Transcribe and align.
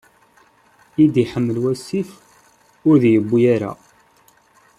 I 1.03 1.05
d-iḥmel 1.13 1.57
wasif, 1.63 2.09
ur 2.87 2.95
d-yewwi 3.01 3.41
ara. 3.55 3.71